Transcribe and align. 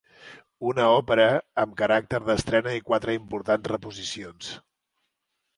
Una 0.69 0.85
òpera 0.93 1.27
amb 1.65 1.75
caràcter 1.83 2.21
d'estrena 2.29 2.73
i 2.79 2.83
quatre 2.89 3.15
importants 3.19 3.73
reposicions. 3.75 4.51